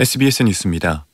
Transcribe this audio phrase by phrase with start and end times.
[0.00, 1.06] SBS 뉴스입니다.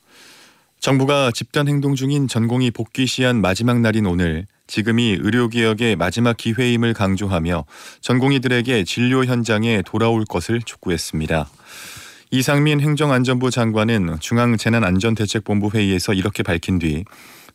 [0.78, 7.64] 정부가 집단 행동 중인 전공의 복귀 시한 마지막 날인 오늘 지금이 의료개혁의 마지막 기회임을 강조하며
[8.02, 11.48] 전공의들에게 진료 현장에 돌아올 것을 촉구했습니다.
[12.30, 17.04] 이상민 행정안전부 장관은 중앙재난안전대책본부 회의에서 이렇게 밝힌 뒤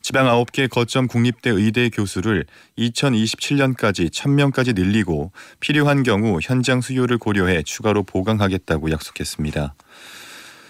[0.01, 2.45] 지방 9개 거점 국립대 의대 교수를
[2.79, 9.75] 2027년까지 1000명까지 늘리고 필요한 경우 현장 수요를 고려해 추가로 보강하겠다고 약속했습니다.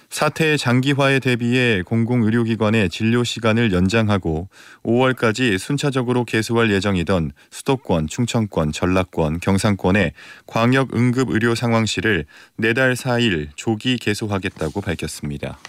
[0.10, 4.50] 사태 장기화에 대비해 공공의료기관의 진료 시간을 연장하고
[4.84, 10.14] 5월까지 순차적으로 개소할 예정이던 수도권, 충청권, 전라권, 경상권의
[10.48, 12.26] 광역 응급 의료 상황실을
[12.58, 15.59] 내달 4일 조기 개소하겠다고 밝혔습니다.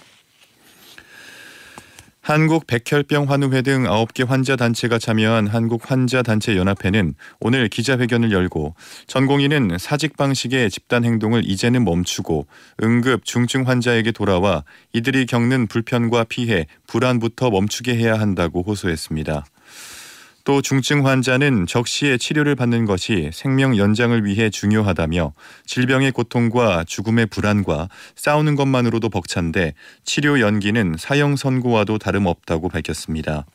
[2.31, 8.77] 한국 백혈병 환우회 등 9개 환자 단체가 참여한 한국 환자 단체 연합회는 오늘 기자회견을 열고
[9.09, 12.47] 전공의는 사직 방식의 집단 행동을 이제는 멈추고
[12.85, 14.63] 응급 중증 환자에게 돌아와
[14.93, 19.45] 이들이 겪는 불편과 피해, 불안부터 멈추게 해야 한다고 호소했습니다.
[20.51, 25.33] 또 중증 환자는 적시에 치료를 받는 것이 생명 연장을 위해 중요하다며
[25.65, 33.47] 질병의 고통과 죽음의 불안과 싸우는 것만으로도 벅찬데 치료 연기는 사형 선고와도 다름없다고 밝혔습니다.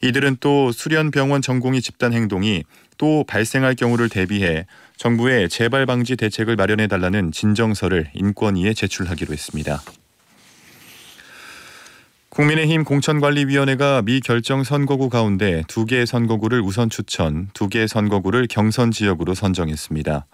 [0.00, 2.62] 이들은 또 수련병원 전공의 집단 행동이
[2.98, 9.82] 또 발생할 경우를 대비해 정부에 재발 방지 대책을 마련해 달라는 진정서를 인권위에 제출하기로 했습니다.
[12.32, 18.90] 국민의힘 공천관리위원회가 미 결정 선거구 가운데 두 개의 선거구를 우선 추천, 두 개의 선거구를 경선
[18.90, 20.24] 지역으로 선정했습니다.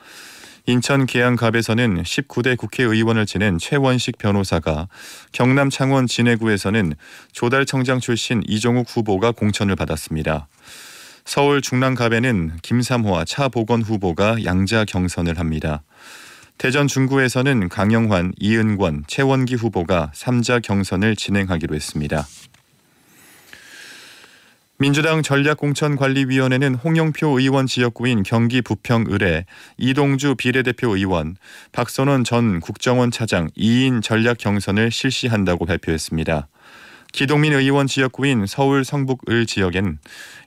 [0.67, 4.87] 인천 계양갑에서는 19대 국회의원을 지낸 최원식 변호사가
[5.33, 6.95] 경남 창원 진해구에서는
[7.33, 10.47] 조달청장 출신 이종욱 후보가 공천을 받았습니다.
[11.25, 15.83] 서울 중랑갑에는 김삼호와 차보건 후보가 양자 경선을 합니다.
[16.59, 22.27] 대전 중구에서는 강영환, 이은권, 최원기 후보가 3자 경선을 진행하기로 했습니다.
[24.77, 29.45] 민주당 전략공천관리위원회는 홍영표 의원 지역구인 경기 부평 을에
[29.77, 31.37] 이동주 비례대표 의원,
[31.71, 36.49] 박선원 전 국정원 차장 2인 전략 경선을 실시한다고 발표했습니다.
[37.19, 39.99] 기동민 의원 지역구인 서울 성북을 지역엔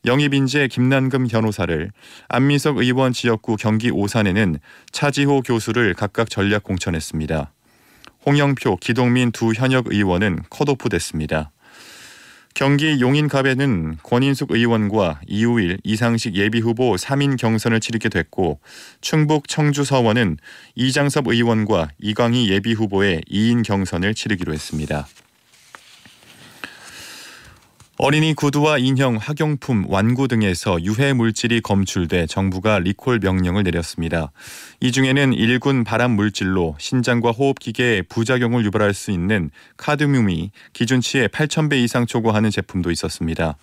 [0.05, 1.91] 영입 인재 김난금 변호사를
[2.29, 4.57] 안미석 의원 지역구 경기 오산에는
[4.93, 7.51] 차지호 교수를 각각 전략 공천했습니다.
[8.25, 11.51] 홍영표, 기동민 두 현역 의원은 컷오프 됐습니다.
[12.53, 18.61] 경기 용인갑에는 권인숙 의원과 이우일, 이상식 예비후보 3인 경선을 치르게 됐고
[19.01, 20.37] 충북 청주 서원은
[20.75, 25.05] 이장섭 의원과 이광희 예비후보의 2인 경선을 치르기로 했습니다.
[27.97, 34.31] 어린이 구두와 인형, 학용품, 완구 등에서 유해 물질이 검출돼 정부가 리콜 명령을 내렸습니다.
[34.79, 42.05] 이 중에는 일군 발암 물질로 신장과 호흡기계에 부작용을 유발할 수 있는 카드뮴이 기준치의 8,000배 이상
[42.05, 43.57] 초과하는 제품도 있었습니다.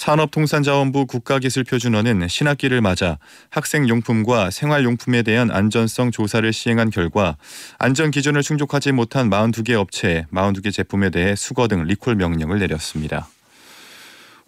[0.00, 3.18] 산업통상자원부 국가기술표준원은 신학기를 맞아
[3.50, 7.36] 학생용품과 생활용품에 대한 안전성 조사를 시행한 결과
[7.78, 13.28] 안전 기준을 충족하지 못한 42개 업체에 42개 제품에 대해 수거 등 리콜 명령을 내렸습니다.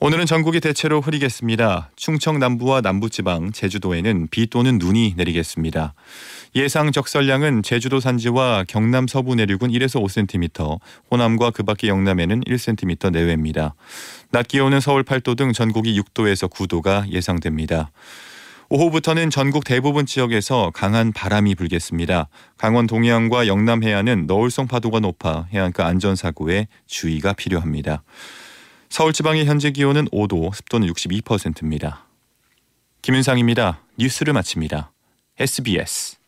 [0.04, 1.92] 오늘은 전국이 대체로 흐리겠습니다.
[1.94, 5.94] 충청 남부와 남부지방, 제주도에는 비 또는 눈이 내리겠습니다.
[6.56, 13.76] 예상 적설량은 제주도 산지와 경남 서부 내륙은 1에서 5cm, 호남과 그 밖의 영남에는 1cm 내외입니다.
[14.32, 17.92] 낮 기온은 서울 8도 등 전국이 6도에서 9도가 예상됩니다.
[18.70, 22.28] 오후부터는 전국 대부분 지역에서 강한 바람이 불겠습니다.
[22.58, 28.02] 강원 동해안과 영남 해안은 너울성 파도가 높아 해안가 안전사고에 주의가 필요합니다.
[28.92, 32.04] 서울 지방의 현재 기온은 5도, 습도는 62%입니다.
[33.00, 33.80] 김윤상입니다.
[33.98, 34.92] 뉴스를 마칩니다.
[35.38, 36.18] SBS